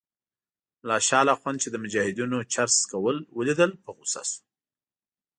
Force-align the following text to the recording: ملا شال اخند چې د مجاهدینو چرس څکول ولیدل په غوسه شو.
ملا 0.81 0.97
شال 1.07 1.27
اخند 1.35 1.57
چې 1.63 1.67
د 1.71 1.75
مجاهدینو 1.83 2.37
چرس 2.53 2.73
څکول 2.81 3.17
ولیدل 3.37 3.71
په 3.83 3.89
غوسه 3.95 4.21
شو. 4.29 4.39